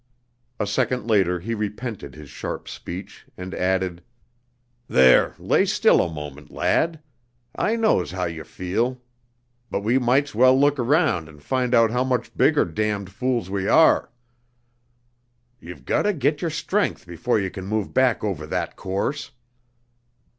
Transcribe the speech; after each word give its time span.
A 0.59 0.65
second 0.65 1.05
later 1.05 1.39
he 1.39 1.53
repented 1.53 2.15
his 2.15 2.27
sharp 2.27 2.67
speech, 2.67 3.27
and 3.37 3.53
added, 3.53 4.01
"There, 4.87 5.35
lay 5.37 5.63
still 5.65 6.01
a 6.01 6.11
moment, 6.11 6.49
lad. 6.49 7.03
I 7.55 7.75
knows 7.75 8.09
how 8.09 8.25
yer 8.25 8.43
feel, 8.43 8.99
but 9.69 9.81
we 9.81 9.99
might's 9.99 10.33
well 10.33 10.59
look 10.59 10.79
aroun' 10.79 11.29
an' 11.29 11.37
find 11.39 11.75
out 11.75 11.91
how 11.91 12.03
much 12.03 12.35
bigger 12.35 12.65
damned 12.65 13.11
fools 13.11 13.51
we 13.51 13.67
are. 13.67 14.09
Ye've 15.59 15.85
gotter 15.85 16.13
git 16.13 16.41
yer 16.41 16.49
strength 16.49 17.05
before 17.05 17.39
ye 17.39 17.51
can 17.51 17.67
move 17.67 17.93
back 17.93 18.23
over 18.23 18.47
that 18.47 18.75
course." 18.75 19.29